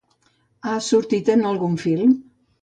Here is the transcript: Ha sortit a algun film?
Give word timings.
Ha 0.69 0.73
sortit 0.85 1.29
a 1.35 1.37
algun 1.51 1.77
film? 1.85 2.19